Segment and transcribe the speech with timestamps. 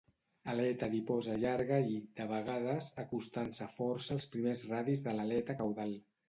[0.51, 5.97] Aleta adiposa llarga i, de vegades, acostant-se força als primers radis de l'aleta caudal.